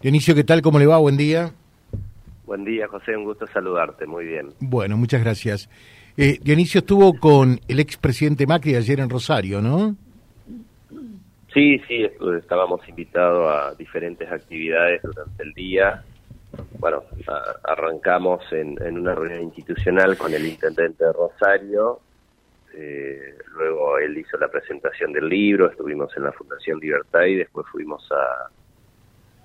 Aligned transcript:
Dionisio, 0.00 0.32
¿qué 0.36 0.44
tal? 0.44 0.62
¿Cómo 0.62 0.78
le 0.78 0.86
va? 0.86 0.98
Buen 0.98 1.16
día. 1.16 1.50
Buen 2.46 2.64
día, 2.64 2.86
José. 2.86 3.16
Un 3.16 3.24
gusto 3.24 3.48
saludarte. 3.48 4.06
Muy 4.06 4.26
bien. 4.26 4.50
Bueno, 4.60 4.96
muchas 4.96 5.20
gracias. 5.20 5.68
Eh, 6.16 6.38
Dionisio 6.40 6.80
estuvo 6.80 7.18
con 7.18 7.58
el 7.66 7.80
expresidente 7.80 8.46
Macri 8.46 8.76
ayer 8.76 9.00
en 9.00 9.10
Rosario, 9.10 9.60
¿no? 9.60 9.96
Sí, 11.52 11.80
sí, 11.88 12.08
estábamos 12.38 12.88
invitados 12.88 13.52
a 13.52 13.74
diferentes 13.74 14.30
actividades 14.30 15.02
durante 15.02 15.42
el 15.42 15.52
día. 15.54 16.04
Bueno, 16.78 17.02
arrancamos 17.64 18.44
en, 18.52 18.78
una 18.98 19.16
reunión 19.16 19.42
institucional 19.42 20.16
con 20.16 20.32
el 20.32 20.46
intendente 20.46 21.04
de 21.04 21.12
Rosario. 21.12 21.98
Eh, 22.72 23.34
luego 23.56 23.98
él 23.98 24.16
hizo 24.16 24.36
la 24.36 24.48
presentación 24.48 25.12
del 25.12 25.28
libro, 25.28 25.68
estuvimos 25.68 26.16
en 26.16 26.22
la 26.22 26.32
Fundación 26.32 26.78
Libertad 26.78 27.24
y 27.24 27.34
después 27.34 27.66
fuimos 27.72 28.08
a, 28.12 28.48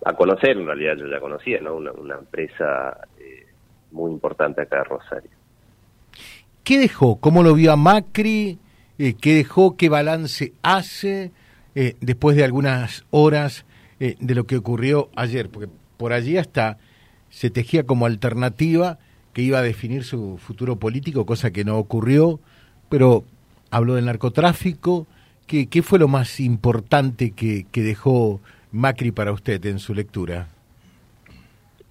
a 0.05 0.13
conocer, 0.13 0.57
en 0.57 0.65
realidad 0.65 0.95
yo 0.97 1.07
ya 1.07 1.19
conocía, 1.19 1.61
¿no? 1.61 1.75
Una, 1.75 2.15
empresa 2.15 2.97
eh, 3.17 3.47
muy 3.91 4.11
importante 4.11 4.61
acá 4.61 4.77
de 4.77 4.83
Rosario. 4.83 5.31
¿Qué 6.63 6.79
dejó? 6.79 7.17
¿Cómo 7.19 7.43
lo 7.43 7.53
vio 7.53 7.71
a 7.71 7.75
Macri? 7.75 8.59
Eh, 8.97 9.15
¿Qué 9.19 9.35
dejó? 9.35 9.75
¿Qué 9.77 9.89
balance 9.89 10.53
hace 10.61 11.31
eh, 11.75 11.95
después 12.01 12.35
de 12.35 12.43
algunas 12.43 13.05
horas 13.11 13.65
de 13.99 14.35
lo 14.35 14.45
que 14.45 14.57
ocurrió 14.57 15.09
ayer? 15.15 15.47
Porque 15.49 15.69
por 15.95 16.11
allí 16.11 16.37
hasta 16.37 16.77
se 17.29 17.49
tejía 17.49 17.85
como 17.85 18.05
alternativa 18.05 18.99
que 19.31 19.41
iba 19.41 19.59
a 19.59 19.61
definir 19.61 20.03
su 20.03 20.37
futuro 20.37 20.75
político, 20.75 21.25
cosa 21.25 21.51
que 21.51 21.63
no 21.63 21.77
ocurrió, 21.77 22.41
pero 22.89 23.23
habló 23.71 23.95
del 23.95 24.05
narcotráfico. 24.05 25.07
¿Qué, 25.47 25.67
qué 25.67 25.81
fue 25.81 25.99
lo 25.99 26.07
más 26.07 26.39
importante 26.39 27.31
que, 27.31 27.65
que 27.71 27.81
dejó 27.81 28.41
Macri 28.73 29.11
para 29.11 29.31
usted 29.31 29.63
en 29.65 29.79
su 29.79 29.93
lectura? 29.93 30.47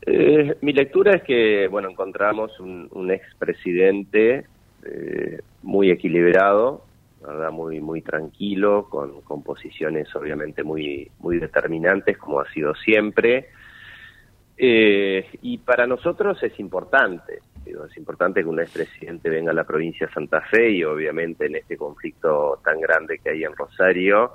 Eh, 0.04 0.56
mi 0.62 0.73
lectura 0.73 1.12
es 1.12 1.23
que, 1.23 1.68
bueno, 1.68 1.88
encontramos 1.88 2.59
un, 2.59 2.88
un 2.90 3.10
expresidente 3.12 4.46
eh, 4.84 5.38
muy 5.62 5.90
equilibrado, 5.90 6.84
verdad, 7.24 7.52
muy 7.52 7.80
muy 7.80 8.02
tranquilo, 8.02 8.88
con, 8.90 9.20
con, 9.20 9.45
posiciones 9.45 10.15
obviamente 10.16 10.65
muy 10.65 11.09
muy 11.20 11.38
determinantes, 11.38 12.18
como 12.18 12.40
ha 12.40 12.52
sido 12.52 12.74
siempre. 12.74 13.51
Eh, 14.59 15.24
y 15.40 15.59
para 15.59 15.87
nosotros 15.87 16.42
es 16.42 16.59
importante, 16.59 17.38
es 17.64 17.96
importante 17.96 18.42
que 18.42 18.48
un 18.48 18.60
expresidente 18.60 19.30
venga 19.30 19.52
a 19.52 19.54
la 19.54 19.64
provincia 19.64 20.09
de 20.09 20.12
Santa 20.12 20.40
Fe 20.42 20.70
y 20.70 20.85
obviamente 20.85 21.46
en 21.46 21.57
este 21.57 21.76
conflicto 21.76 22.60
tan 22.64 22.80
grande 22.80 23.18
que 23.18 23.30
hay 23.30 23.45
en 23.45 23.54
Rosario, 23.54 24.32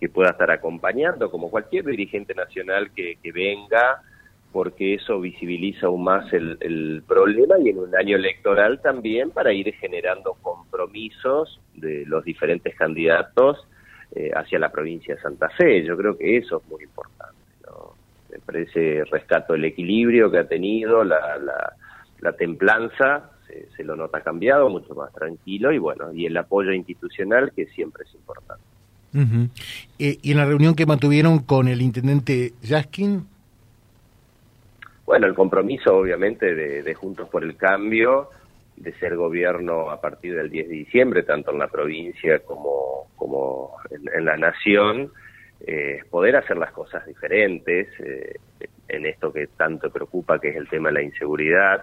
que 0.00 0.08
pueda 0.08 0.30
estar 0.30 0.50
acompañando, 0.50 1.30
como 1.30 1.50
cualquier 1.50 1.84
dirigente 1.86 2.34
nacional 2.34 2.90
que, 2.94 3.18
venga, 3.32 4.02
porque 4.52 4.94
eso 4.94 5.20
visibiliza 5.20 5.86
aún 5.86 6.04
más 6.04 6.32
el, 6.32 7.02
problema 7.06 7.56
y 7.58 7.70
en 7.70 7.78
un 7.78 7.96
año 7.96 8.16
electoral 8.16 8.80
también 8.80 9.30
para 9.30 9.52
ir 9.52 9.72
generando 9.74 10.34
compromisos 10.42 11.60
de 11.74 12.04
los 12.06 12.24
diferentes 12.24 12.74
candidatos 12.74 13.66
eh, 14.14 14.30
hacia 14.34 14.58
la 14.58 14.70
provincia 14.70 15.14
de 15.14 15.20
Santa 15.20 15.48
Fe. 15.50 15.84
Yo 15.84 15.96
creo 15.96 16.16
que 16.16 16.36
eso 16.36 16.58
es 16.58 16.70
muy 16.70 16.84
importante. 16.84 17.34
¿no? 17.66 17.94
Me 18.30 18.38
parece 18.38 19.04
rescato 19.04 19.54
el 19.54 19.64
equilibrio 19.64 20.30
que 20.30 20.38
ha 20.38 20.48
tenido, 20.48 21.04
la, 21.04 21.38
la, 22.20 22.32
templanza, 22.32 23.30
se, 23.46 23.68
se, 23.70 23.84
lo 23.84 23.96
nota 23.96 24.20
cambiado, 24.20 24.68
mucho 24.68 24.94
más 24.94 25.12
tranquilo 25.12 25.72
y 25.72 25.78
bueno, 25.78 26.12
y 26.12 26.26
el 26.26 26.36
apoyo 26.36 26.72
institucional 26.72 27.52
que 27.52 27.66
siempre 27.66 28.04
es 28.04 28.14
importante. 28.14 28.75
Eh, 29.98 30.18
¿Y 30.22 30.32
en 30.32 30.36
la 30.36 30.44
reunión 30.44 30.74
que 30.74 30.86
mantuvieron 30.86 31.40
con 31.40 31.68
el 31.68 31.80
intendente 31.80 32.52
Jaskin? 32.62 33.26
Bueno, 35.06 35.26
el 35.26 35.34
compromiso 35.34 35.96
obviamente 35.96 36.54
de, 36.54 36.94
Juntos 36.94 37.28
por 37.28 37.44
el 37.44 37.56
Cambio, 37.56 38.28
de 38.76 38.92
ser 38.94 39.16
gobierno 39.16 39.90
a 39.90 40.00
partir 40.00 40.34
del 40.34 40.50
10 40.50 40.68
de 40.68 40.74
diciembre, 40.74 41.22
tanto 41.22 41.52
en 41.52 41.58
la 41.58 41.68
provincia 41.68 42.40
como, 42.40 43.08
como 43.16 43.76
en, 43.90 44.24
la 44.24 44.36
nación, 44.36 45.12
eh, 45.60 46.00
poder 46.10 46.36
hacer 46.36 46.56
las 46.58 46.72
cosas 46.72 47.06
diferentes 47.06 47.88
eh, 48.00 48.34
en 48.88 49.06
esto 49.06 49.32
que 49.32 49.46
tanto 49.46 49.90
preocupa, 49.90 50.40
que 50.40 50.48
es 50.48 50.56
el 50.56 50.68
tema 50.68 50.88
de 50.88 50.94
la 50.94 51.02
inseguridad, 51.02 51.82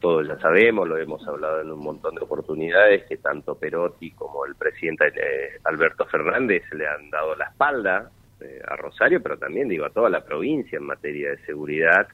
todos 0.00 0.26
ya 0.26 0.38
sabemos, 0.38 0.88
lo 0.88 0.98
hemos 0.98 1.26
hablado 1.26 1.60
en 1.60 1.70
un 1.70 1.80
montón 1.80 2.14
de 2.14 2.22
oportunidades, 2.22 3.04
que 3.06 3.16
tanto 3.16 3.54
Perotti 3.54 4.10
como 4.12 4.44
el 4.44 4.54
presidente 4.54 5.06
eh, 5.08 5.58
Alberto 5.64 6.04
Fernández 6.06 6.62
le 6.72 6.86
han 6.86 7.10
dado 7.10 7.34
la 7.36 7.46
espalda 7.46 8.10
eh, 8.40 8.60
a 8.66 8.76
Rosario, 8.76 9.22
pero 9.22 9.38
también 9.38 9.68
digo 9.68 9.86
a 9.86 9.90
toda 9.90 10.10
la 10.10 10.24
provincia 10.24 10.76
en 10.76 10.84
materia 10.84 11.30
de 11.30 11.38
seguridad, 11.46 12.06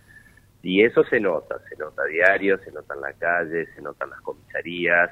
y 0.62 0.82
eso 0.84 1.02
se 1.04 1.18
nota, 1.18 1.58
se 1.68 1.76
nota 1.76 2.02
a 2.02 2.06
diario, 2.06 2.58
se 2.58 2.70
nota 2.70 2.94
en 2.94 3.00
la 3.00 3.12
calle, 3.14 3.66
se 3.74 3.82
nota 3.82 4.04
en 4.04 4.10
las 4.10 4.20
comisarías, 4.20 5.10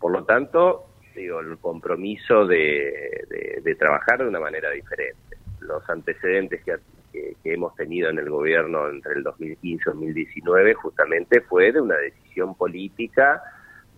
por 0.00 0.12
lo 0.12 0.24
tanto, 0.24 0.86
digo, 1.14 1.40
el 1.40 1.58
compromiso 1.58 2.46
de, 2.46 3.60
de 3.62 3.74
trabajar 3.74 4.18
de 4.18 4.28
una 4.28 4.40
manera 4.40 4.70
diferente. 4.70 5.36
Los 5.60 5.88
antecedentes 5.90 6.62
que, 6.64 6.76
que, 7.12 7.36
hemos 7.44 7.74
tenido 7.76 8.10
en 8.10 8.18
el 8.18 8.28
gobierno 8.28 8.88
entre 8.88 9.14
el 9.14 9.22
2015 9.22 9.82
y 9.82 9.92
2019 9.92 10.74
justamente 10.74 11.40
fue 11.40 11.72
de 11.72 11.80
una 11.80 11.96
decisión 11.96 12.54
política 12.54 13.42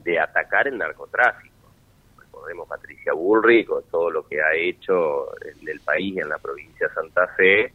de 0.04 0.19
atacar 0.19 0.69
el 0.69 0.78
narcotráfico. 0.78 1.54
Recordemos 2.19 2.69
Patricia 2.69 3.12
Bullrich 3.12 3.66
con 3.66 3.82
todo 3.91 4.10
lo 4.10 4.26
que 4.26 4.41
ha 4.41 4.54
hecho 4.54 5.28
en 5.44 5.69
el 5.69 5.81
país 5.81 6.15
y 6.15 6.21
en 6.21 6.28
la 6.28 6.38
provincia 6.38 6.88
de 6.88 6.94
Santa 6.94 7.26
Fe. 7.37 7.72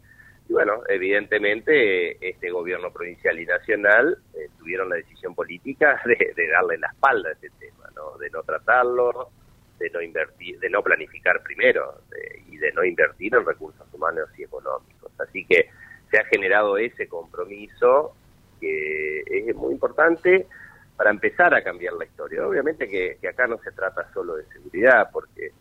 Y 0.47 0.53
bueno, 0.53 0.81
evidentemente 0.87 2.17
este 2.27 2.49
gobierno 2.51 2.91
provincial 2.91 3.39
y 3.39 3.45
nacional 3.45 4.17
eh, 4.33 4.49
tuvieron 4.57 4.89
la 4.89 4.95
decisión 4.95 5.35
política 5.35 6.01
de, 6.05 6.47
darle 6.47 6.77
la 6.77 6.87
espalda 6.87 7.29
a 7.29 7.33
ese 7.33 7.49
tema, 7.59 7.89
¿no? 7.95 8.17
de 8.17 8.29
no 8.29 8.43
tratarlo, 8.43 9.29
de 9.77 9.89
no 9.89 10.01
invertir, 10.01 10.59
de 10.59 10.69
no 10.69 10.81
planificar 10.81 11.43
primero 11.43 12.01
y 12.47 12.57
de 12.57 12.71
no 12.71 12.83
invertir 12.83 13.35
en 13.35 13.45
recursos 13.45 13.85
humanos 13.93 14.29
y 14.37 14.43
económicos. 14.43 14.94
Así 15.19 15.45
que 15.45 15.69
se 16.09 16.17
ha 16.17 16.25
generado 16.25 16.77
ese 16.77 17.07
compromiso 17.07 18.15
que 18.59 19.21
es 19.27 19.55
muy 19.55 19.73
importante 19.73 20.47
para 20.95 21.09
empezar 21.09 21.53
a 21.53 21.63
cambiar 21.63 21.93
la 21.93 22.05
historia. 22.05 22.47
Obviamente 22.47 22.87
que, 22.87 23.17
acá 23.27 23.47
no 23.47 23.57
se 23.59 23.71
trata 23.71 24.11
solo 24.13 24.35
de 24.35 24.45
seguridad, 24.45 25.09
porque 25.11 25.51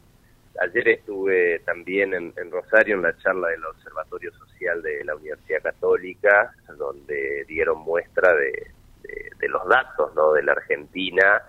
ayer 0.61 0.89
estuve 0.89 1.61
también 1.61 2.15
en, 2.15 2.51
Rosario 2.51 2.97
en 2.97 3.03
la 3.03 3.17
charla 3.19 3.49
del 3.49 3.65
Observatorio 3.65 4.33
Social 4.33 4.81
de 4.83 5.05
la 5.05 5.17
Universidad 5.17 5.63
Católica, 5.63 6.55
donde 6.77 7.45
dieron 7.49 7.81
muestra 7.81 8.33
de, 8.35 8.71
de 9.39 9.49
los 9.49 9.69
datos 9.69 10.15
¿no? 10.15 10.33
de 10.33 10.43
la 10.45 10.53
Argentina 10.53 11.43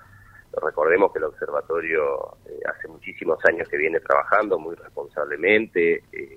Recordemos 0.61 1.11
que 1.11 1.19
el 1.19 1.25
observatorio 1.25 2.37
eh, 2.45 2.59
hace 2.65 2.87
muchísimos 2.87 3.43
años 3.45 3.67
que 3.67 3.77
viene 3.77 3.99
trabajando 3.99 4.57
muy 4.57 4.75
responsablemente. 4.75 6.03
Eh, 6.11 6.34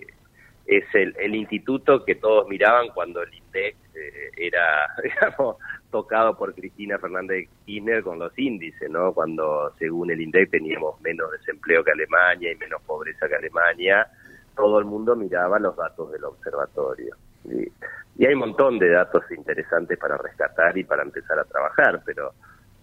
es 0.68 0.84
el, 0.94 1.34
instituto 1.34 2.04
que 2.04 2.14
todos 2.16 2.46
miraban 2.46 2.88
cuando 2.94 3.22
el 3.22 3.32
INDEC 3.32 3.74
eh, 3.94 4.30
era, 4.36 4.86
digamos, 5.02 5.56
tocado 5.90 6.36
por 6.36 6.54
Cristina 6.54 6.98
Fernández 6.98 7.48
Kirchner 7.64 8.02
con 8.02 8.18
los 8.18 8.38
índices, 8.38 8.90
¿no? 8.90 9.14
Cuando, 9.14 9.72
según 9.78 10.10
el 10.10 10.20
INDEC, 10.20 10.50
teníamos 10.50 11.00
menos 11.00 11.32
desempleo 11.32 11.82
que 11.82 11.92
Alemania 11.92 12.52
y 12.52 12.56
menos 12.56 12.82
pobreza 12.82 13.26
que 13.26 13.36
Alemania, 13.36 14.06
todo 14.54 14.78
el 14.78 14.84
mundo 14.84 15.16
miraba 15.16 15.58
los 15.58 15.74
datos 15.74 16.12
del 16.12 16.24
observatorio. 16.24 17.16
y 17.44 18.26
hay 18.26 18.34
un 18.34 18.40
montón 18.40 18.78
de 18.78 18.90
datos 18.90 19.22
interesantes 19.30 19.98
para 19.98 20.18
rescatar 20.18 20.76
y 20.76 20.84
para 20.84 21.02
empezar 21.02 21.38
a 21.38 21.44
trabajar, 21.44 22.02
pero 22.04 22.34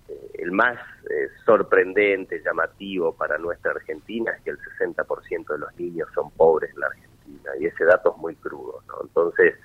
eh, 0.10 0.32
el 0.40 0.52
más 0.52 0.80
eh, 1.04 1.30
sorprendente, 1.46 2.42
llamativo 2.44 3.14
para 3.16 3.38
nuestra 3.38 3.72
Argentina 3.72 4.32
es 4.32 4.42
que 4.42 4.50
el 4.50 4.58
60% 4.58 5.54
de 5.54 5.60
los 5.60 5.76
niños 5.76 6.10
son 6.16 6.32
pobres 6.32 6.72
en 6.74 6.80
la 6.80 6.88
Argentina 6.88 7.15
y 7.60 7.66
ese 7.66 7.86
dato 7.86 8.14
es 8.16 8.22
muy 8.22 8.36
crudo, 8.36 8.82
¿no? 8.88 8.96
Entonces, 9.04 9.56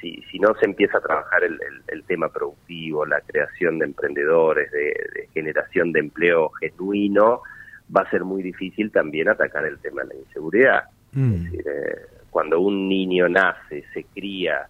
si, 0.00 0.22
si 0.30 0.38
no 0.38 0.54
se 0.58 0.66
empieza 0.66 0.98
a 0.98 1.00
trabajar 1.00 1.44
el, 1.44 1.58
el, 1.86 2.04
tema 2.04 2.28
productivo, 2.28 3.06
la 3.06 3.20
creación 3.20 3.78
de 3.78 3.86
emprendedores, 3.86 4.70
de, 4.72 5.28
generación 5.32 5.92
de 5.92 6.00
empleo 6.00 6.50
genuino, 6.60 7.42
va 7.94 8.02
a 8.02 8.10
ser 8.10 8.24
muy 8.24 8.42
difícil 8.42 8.90
también 8.90 9.28
atacar 9.28 9.64
el 9.64 9.78
tema 9.78 10.02
de 10.02 10.08
la 10.08 10.14
inseguridad. 10.16 10.84
Mm. 11.12 11.32
Es 11.32 11.42
decir, 11.44 11.64
eh, 11.66 11.96
cuando 12.30 12.60
un 12.60 12.88
niño 12.88 13.28
nace, 13.28 13.84
se 13.94 14.04
cría, 14.04 14.66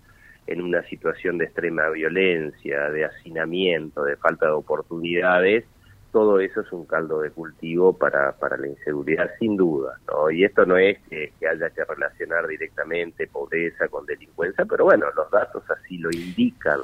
en 0.47 0.61
una 0.61 0.83
situación 0.85 1.39
de 1.39 1.45
extrema 1.47 1.89
violencia, 1.91 2.91
de 2.91 3.05
hacinamiento, 3.05 4.05
de 4.05 4.17
falta 4.17 4.47
de 4.47 4.53
oportunidades, 4.53 5.65
todo 6.13 6.39
eso 6.41 6.61
es 6.61 6.71
un 6.73 6.85
caldo 6.85 7.21
de 7.21 7.31
cultivo 7.31 7.97
para, 7.97 8.33
para 8.33 8.57
la 8.57 8.69
inseguridad, 8.69 9.31
sin 9.39 9.57
duda. 9.57 9.99
¿no? 10.07 10.31
Y 10.31 10.45
esto 10.45 10.67
no 10.67 10.77
es 10.77 10.99
que, 11.09 11.33
haya 11.51 11.71
que 11.71 11.85
relacionar 11.85 12.47
directamente 12.47 13.27
pobreza 13.27 13.89
con 13.89 14.07
delincuencia, 14.07 14.65
pero 14.67 14.85
bueno, 14.85 15.07
los 15.17 15.31
datos 15.31 15.65
así 15.71 15.99
lo 15.99 16.11
indican 16.11 16.79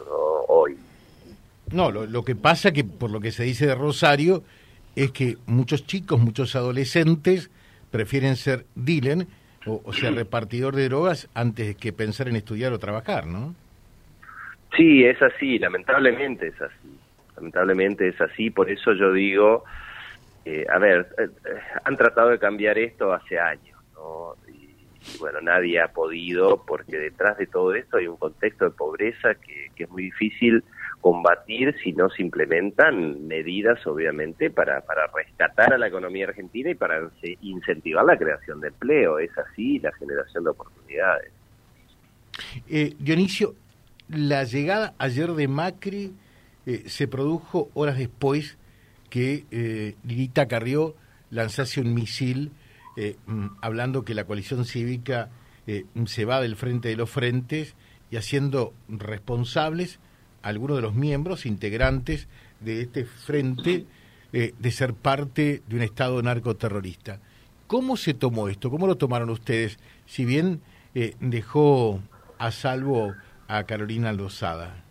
hoy. 0.49 0.77
No, 1.71 1.91
lo, 1.91 2.07
lo 2.07 2.25
que 2.25 2.35
pasa 2.35 2.73
que, 2.73 2.83
por 2.85 3.11
lo 3.11 3.21
que 3.21 3.31
se 3.31 3.45
dice 3.45 3.67
de 3.67 3.75
Rosario, 3.75 4.43
es 4.97 5.13
que 5.13 5.37
muchos 5.47 5.87
chicos, 5.87 6.19
muchos 6.19 6.57
adolescentes 6.57 7.51
prefieren 7.91 8.37
ser 8.37 8.65
Dylan 8.75 9.29
o, 9.67 9.93
sea 9.93 10.11
repartidor 10.11 10.75
de 10.75 10.89
drogas 10.89 11.29
antes 11.35 11.77
que 11.77 11.93
pensar 11.93 12.29
en 12.29 12.37
estudiar 12.37 12.73
o 12.73 12.79
trabajar, 12.79 13.27
¿no? 13.27 13.55
Sí, 14.77 15.05
es 15.05 15.21
así, 15.23 15.59
lamentablemente 15.59 16.49
es 16.49 16.61
así. 16.61 16.99
Lamentablemente 17.39 18.09
es 18.09 18.21
así, 18.21 18.51
por 18.51 18.69
eso 18.69 18.93
yo 18.95 19.13
digo, 19.13 19.63
eh, 20.45 20.67
a 20.69 20.79
ver, 20.79 21.09
eh, 21.19 21.29
eh, 21.45 21.61
han 21.85 21.97
tratado 21.97 22.31
de 22.31 22.39
cambiar 22.41 22.77
esto 22.79 23.13
hace 23.13 23.39
años, 23.39 23.79
¿no? 23.95 24.35
Y, 24.49 24.75
bueno, 25.21 25.41
nadie 25.41 25.81
ha 25.81 25.89
podido, 25.89 26.65
porque 26.67 26.99
detrás 26.99 27.39
de 27.39 27.47
todo 27.47 27.75
esto 27.75 27.99
hay 27.99 28.09
un 28.09 28.17
contexto 28.17 28.65
de 28.65 28.71
pobreza 28.73 29.35
que, 29.37 29.71
que 29.77 29.85
es 29.85 29.91
muy 29.91 30.03
difícil 30.03 30.65
combatir 31.01 31.77
si 31.83 31.93
no 31.93 32.11
se 32.11 32.23
implementan 32.23 33.27
medidas, 33.29 33.87
obviamente, 33.87 34.51
para, 34.51 34.81
para 34.81 35.07
rescatar 35.07 35.73
a 35.73 35.79
la 35.79 35.87
economía 35.87 36.27
argentina 36.27 36.71
y 36.71 36.75
para 36.75 37.09
incentivar 37.41 38.05
la 38.05 38.19
creación 38.19 38.61
de 38.61 38.69
empleo. 38.69 39.21
Es 39.21 39.31
así 39.39 39.79
la 39.79 39.93
generación 39.93 40.43
de 40.43 40.51
oportunidades. 40.51 41.33
Eh, 42.69 42.95
Dionisio, 42.99 43.55
la 44.09 44.45
llegada 44.45 44.95
ayer 44.99 45.29
de 45.31 45.47
Macri 45.47 46.13
eh, 46.69 46.85
se 46.87 47.09
produjo 47.09 47.71
horas 47.73 47.97
después 47.97 48.59
que 49.09 49.47
eh, 49.51 49.97
Lirita 50.05 50.49
Carrió 50.49 50.95
lanzase 51.31 51.81
un 51.81 51.95
misil 51.95 52.53
eh, 52.99 53.17
mm, 53.27 53.47
hablando 53.63 54.05
que 54.05 54.13
la 54.13 54.25
coalición 54.25 54.67
cívica 54.67 55.31
se 56.07 56.25
va 56.25 56.41
del 56.41 56.57
frente 56.57 56.89
de 56.89 56.97
los 56.97 57.11
frentes 57.11 57.75
y 58.11 58.17
haciendo 58.17 58.73
responsables 58.89 59.99
a 60.43 60.49
algunos 60.49 60.77
de 60.77 60.83
los 60.83 60.95
miembros 60.95 61.45
integrantes 61.45 62.27
de 62.61 62.81
este 62.81 63.05
frente 63.05 63.85
de 64.33 64.71
ser 64.71 64.95
parte 64.95 65.63
de 65.69 65.77
un 65.77 65.83
Estado 65.83 66.23
narcoterrorista. 66.23 67.21
¿Cómo 67.67 67.99
se 67.99 68.15
tomó 68.15 68.49
esto? 68.49 68.71
¿Cómo 68.71 68.87
lo 68.87 68.97
tomaron 68.97 69.29
ustedes? 69.29 69.79
Si 70.07 70.25
bien 70.25 70.63
dejó 71.21 72.01
a 72.39 72.51
salvo 72.51 73.15
a 73.47 73.65
Carolina 73.65 74.15
Lozada? 74.15 74.88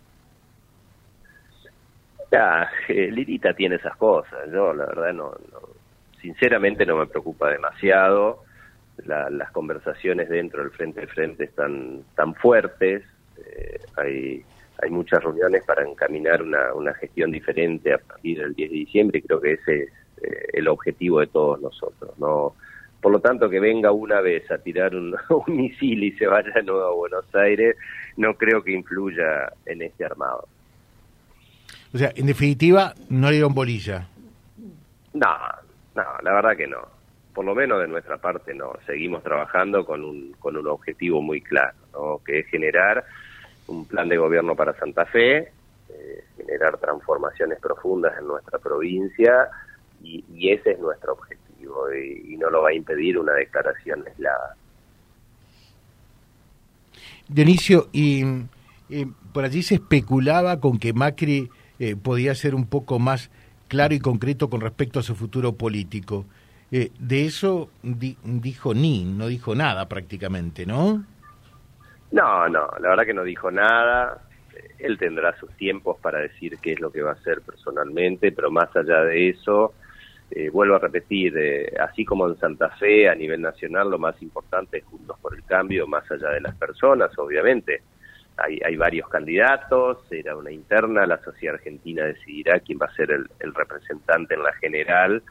Eh, 2.30 3.10
Lirita 3.10 3.54
tiene 3.54 3.76
esas 3.76 3.96
cosas. 3.96 4.50
Yo, 4.52 4.72
la 4.74 4.86
verdad, 4.86 5.12
no, 5.12 5.32
sinceramente 6.20 6.84
no 6.84 6.96
me 6.96 7.06
preocupa 7.06 7.50
demasiado. 7.50 8.44
las 9.04 9.50
conversaciones 9.52 10.28
dentro 10.28 10.62
del 10.62 10.72
frente 10.72 11.06
frente 11.06 11.44
están 11.44 12.04
tan 12.14 12.34
fuertes. 12.34 13.02
Eh, 13.38 13.80
hay, 13.96 14.44
hay 14.82 14.90
muchas 14.90 15.22
reuniones 15.22 15.64
para 15.64 15.88
encaminar 15.88 16.42
una, 16.42 16.74
una 16.74 16.94
gestión 16.94 17.30
diferente 17.30 17.92
a 17.94 17.98
partir 17.98 18.40
del 18.40 18.54
10 18.54 18.70
de 18.70 18.76
diciembre 18.76 19.18
y 19.18 19.22
creo 19.22 19.40
que 19.40 19.52
ese 19.52 19.82
es 19.84 19.90
eh, 20.22 20.46
el 20.52 20.68
objetivo 20.68 21.20
de 21.20 21.28
todos 21.28 21.60
nosotros. 21.60 22.18
No 22.18 22.54
por 23.00 23.12
lo 23.12 23.20
tanto, 23.20 23.48
que 23.48 23.60
venga 23.60 23.92
una 23.92 24.20
vez 24.20 24.50
a 24.50 24.58
tirar 24.58 24.94
un, 24.94 25.14
misil 25.46 26.04
y 26.04 26.12
se 26.12 26.26
vaya 26.26 26.50
de 26.54 26.62
nuevo 26.62 26.84
a 26.84 26.94
Buenos 26.94 27.34
Aires, 27.34 27.76
no 28.16 28.34
creo 28.34 28.62
que 28.62 28.72
influya 28.72 29.52
en 29.66 29.82
este 29.82 30.04
armado. 30.04 30.48
O 31.92 31.98
sea, 31.98 32.12
en 32.14 32.26
definitiva, 32.26 32.94
no 33.08 33.28
le 33.28 33.34
dieron 33.34 33.54
bolilla. 33.54 34.08
No, 35.14 35.36
no, 35.94 36.04
la 36.22 36.32
verdad 36.32 36.56
que 36.56 36.66
no. 36.66 36.86
Por 37.32 37.44
lo 37.44 37.54
menos 37.54 37.80
de 37.80 37.88
nuestra 37.88 38.18
parte 38.18 38.54
no. 38.54 38.72
Seguimos 38.86 39.22
trabajando 39.22 39.84
con 39.84 40.04
un, 40.04 40.32
con 40.38 40.56
un 40.56 40.66
objetivo 40.66 41.22
muy 41.22 41.40
claro, 41.40 41.76
¿no? 41.92 42.20
que 42.24 42.40
es 42.40 42.46
generar 42.48 43.04
un 43.68 43.86
plan 43.86 44.08
de 44.08 44.16
gobierno 44.16 44.54
para 44.54 44.74
Santa 44.74 45.06
Fe, 45.06 45.52
eh, 45.88 46.24
generar 46.36 46.78
transformaciones 46.78 47.58
profundas 47.60 48.18
en 48.18 48.26
nuestra 48.26 48.58
provincia 48.58 49.48
y, 50.02 50.24
y 50.34 50.52
ese 50.52 50.72
es 50.72 50.78
nuestro 50.78 51.14
objetivo 51.14 51.48
y, 51.94 52.36
no 52.36 52.50
lo 52.50 52.62
va 52.62 52.68
a 52.70 52.74
impedir 52.74 53.18
una 53.18 53.32
declaración 53.32 54.04
aislada. 54.06 54.54
Dionisio, 57.26 57.88
y 57.92 58.24
por 59.32 59.44
allí 59.44 59.62
se 59.62 59.74
especulaba 59.74 60.60
con 60.60 60.78
que 60.78 60.92
Macri 60.92 61.50
eh, 61.78 61.96
podía 61.96 62.34
ser 62.34 62.54
un 62.54 62.66
poco 62.66 62.98
más 62.98 63.30
claro 63.68 63.94
y 63.94 64.00
concreto 64.00 64.50
con 64.50 64.60
respecto 64.60 64.98
a 64.98 65.02
su 65.02 65.14
futuro 65.14 65.52
político. 65.52 66.26
Eh, 66.70 66.90
de 66.98 67.24
eso 67.24 67.70
dijo 67.82 68.74
ni, 68.74 69.04
no 69.04 69.28
dijo 69.28 69.54
nada 69.54 69.88
prácticamente, 69.88 70.66
¿no? 70.66 71.04
No, 72.10 72.48
no, 72.48 72.68
la 72.80 72.90
verdad 72.90 73.04
que 73.04 73.14
no 73.14 73.24
dijo 73.24 73.50
nada. 73.50 74.22
Él 74.78 74.98
tendrá 74.98 75.36
sus 75.38 75.50
tiempos 75.56 75.98
para 76.00 76.18
decir 76.20 76.58
qué 76.60 76.72
es 76.72 76.80
lo 76.80 76.90
que 76.90 77.02
va 77.02 77.10
a 77.10 77.14
hacer 77.14 77.42
personalmente, 77.42 78.32
pero 78.32 78.50
más 78.50 78.74
allá 78.76 79.02
de 79.02 79.30
eso, 79.30 79.74
eh, 80.30 80.50
vuelvo 80.50 80.76
a 80.76 80.78
repetir, 80.78 81.36
eh, 81.38 81.74
así 81.80 82.04
como 82.04 82.28
en 82.28 82.38
Santa 82.38 82.70
Fe 82.70 83.08
a 83.08 83.14
nivel 83.14 83.40
nacional, 83.40 83.90
lo 83.90 83.98
más 83.98 84.20
importante 84.22 84.78
es 84.78 84.84
Juntos 84.84 85.18
por 85.20 85.34
el 85.34 85.44
Cambio, 85.44 85.86
más 85.86 86.10
allá 86.10 86.30
de 86.30 86.40
las 86.40 86.54
personas, 86.54 87.10
obviamente. 87.18 87.82
Hay, 88.38 88.60
hay 88.64 88.76
varios 88.76 89.08
candidatos, 89.08 89.98
era 90.10 90.36
una 90.36 90.52
interna, 90.52 91.06
la 91.06 91.18
sociedad 91.22 91.56
argentina 91.56 92.04
decidirá 92.04 92.60
quién 92.60 92.78
va 92.80 92.86
a 92.86 92.94
ser 92.94 93.10
el, 93.10 93.54
representante 93.54 94.34
en 94.34 94.42
la 94.42 94.52
general, 94.54 95.22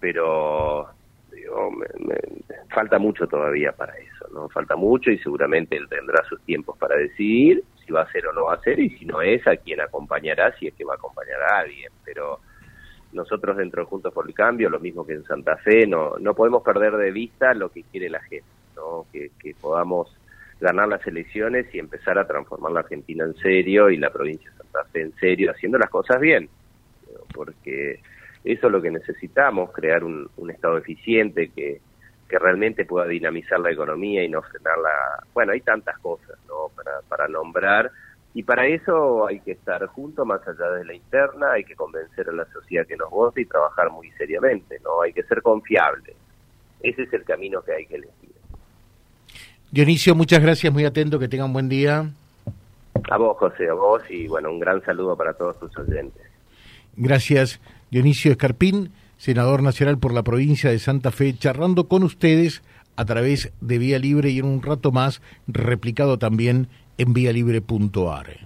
pero 0.00 0.88
digo, 1.32 1.70
me, 1.70 2.16
falta 2.70 2.98
mucho 2.98 3.26
todavía 3.26 3.72
para 3.72 3.94
eso, 3.98 4.26
¿no? 4.32 4.48
Falta 4.48 4.74
mucho 4.76 5.10
y 5.10 5.18
seguramente 5.18 5.76
él 5.76 5.88
tendrá 5.88 6.24
sus 6.28 6.40
tiempos 6.42 6.78
para 6.78 6.96
decidir 6.96 7.62
si 7.84 7.92
va 7.92 8.02
a 8.02 8.12
ser 8.12 8.26
o 8.26 8.32
no 8.32 8.46
va 8.46 8.54
a 8.54 8.62
ser 8.62 8.80
y 8.80 8.90
si 8.98 9.04
no 9.04 9.20
es, 9.22 9.46
a 9.46 9.56
quién 9.56 9.80
acompañará, 9.80 10.56
si 10.58 10.66
es 10.66 10.74
que 10.74 10.84
va 10.84 10.94
a 10.94 10.96
acompañar 10.96 11.40
a 11.42 11.58
alguien, 11.60 11.92
pero 12.04 12.40
nosotros 13.12 13.56
dentro 13.56 13.82
de 13.82 13.88
Juntos 13.88 14.12
por 14.12 14.26
el 14.26 14.34
Cambio, 14.34 14.68
lo 14.68 14.80
mismo 14.80 15.06
que 15.06 15.14
en 15.14 15.24
Santa 15.24 15.56
Fe, 15.56 15.86
no, 15.86 16.18
no 16.18 16.34
podemos 16.34 16.62
perder 16.62 16.96
de 16.96 17.10
vista 17.10 17.54
lo 17.54 17.70
que 17.70 17.82
quiere 17.84 18.10
la 18.10 18.20
gente, 18.20 18.48
¿no? 18.74 19.06
que, 19.12 19.30
podamos 19.60 20.14
ganar 20.60 20.88
las 20.88 21.06
elecciones 21.06 21.66
y 21.74 21.78
empezar 21.78 22.18
a 22.18 22.26
transformar 22.26 22.72
la 22.72 22.80
Argentina 22.80 23.24
en 23.24 23.34
serio 23.36 23.90
y 23.90 23.96
la 23.96 24.10
provincia 24.10 24.50
de 24.50 24.56
Santa 24.56 24.84
Fe 24.90 25.02
en 25.02 25.14
serio, 25.16 25.50
haciendo 25.50 25.78
las 25.78 25.90
cosas 25.90 26.20
bien, 26.20 26.48
porque 27.34 28.00
eso 28.44 28.66
es 28.66 28.72
lo 28.72 28.80
que 28.80 28.90
necesitamos, 28.90 29.72
crear 29.72 30.04
un, 30.04 30.30
Estado 30.48 30.78
eficiente 30.78 31.50
que, 31.50 31.80
que 32.28 32.38
realmente 32.38 32.84
pueda 32.84 33.06
dinamizar 33.06 33.60
la 33.60 33.72
economía 33.72 34.24
y 34.24 34.28
no 34.28 34.40
frenarla. 34.42 34.90
Bueno, 35.34 35.52
hay 35.52 35.60
tantas 35.60 35.98
cosas 35.98 36.38
¿no? 36.48 36.70
para, 36.74 37.00
para 37.08 37.28
nombrar 37.28 37.90
y 38.36 38.42
para 38.42 38.66
eso 38.66 39.26
hay 39.26 39.40
que 39.40 39.52
estar 39.52 39.86
juntos, 39.86 40.26
más 40.26 40.46
allá 40.46 40.70
de 40.72 40.84
la 40.84 40.92
interna, 40.92 41.52
hay 41.52 41.64
que 41.64 41.74
convencer 41.74 42.28
a 42.28 42.32
la 42.32 42.44
sociedad 42.52 42.86
que 42.86 42.94
nos 42.94 43.08
vote 43.08 43.40
y 43.40 43.46
trabajar 43.46 43.90
muy 43.90 44.10
seriamente, 44.10 44.78
¿no? 44.84 45.00
Hay 45.00 45.14
que 45.14 45.22
ser 45.22 45.40
confiables. 45.40 46.14
Ese 46.82 47.04
es 47.04 47.12
el 47.14 47.24
camino 47.24 47.62
que 47.62 47.72
hay 47.72 47.86
que 47.86 47.94
elegir. 47.94 48.25
Dionisio, 49.76 50.14
muchas 50.14 50.40
gracias, 50.40 50.72
muy 50.72 50.86
atento, 50.86 51.18
que 51.18 51.28
tengan 51.28 51.52
buen 51.52 51.68
día. 51.68 52.10
A 53.10 53.16
vos, 53.18 53.36
José, 53.36 53.68
a 53.68 53.74
vos 53.74 54.00
y 54.08 54.26
bueno, 54.26 54.50
un 54.50 54.58
gran 54.58 54.82
saludo 54.82 55.14
para 55.18 55.34
todos 55.34 55.60
tus 55.60 55.76
oyentes. 55.76 56.22
Gracias, 56.96 57.60
Dionisio 57.90 58.30
Escarpín, 58.30 58.92
senador 59.18 59.62
nacional 59.62 59.98
por 59.98 60.14
la 60.14 60.22
provincia 60.22 60.70
de 60.70 60.78
Santa 60.78 61.10
Fe, 61.10 61.36
charlando 61.36 61.88
con 61.88 62.04
ustedes 62.04 62.62
a 62.96 63.04
través 63.04 63.52
de 63.60 63.76
Vía 63.76 63.98
Libre 63.98 64.30
y 64.30 64.38
en 64.38 64.46
un 64.46 64.62
rato 64.62 64.92
más 64.92 65.20
replicado 65.46 66.18
también 66.18 66.68
en 66.96 67.12
vialibre.ar 67.12 68.45